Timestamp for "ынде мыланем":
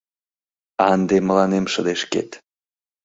0.95-1.65